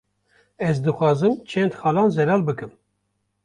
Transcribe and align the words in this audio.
Ez 0.67 0.75
dixwazim 0.85 1.33
çend 1.51 1.73
xalan 1.85 2.09
zelal 2.17 2.41
bikim 2.51 2.71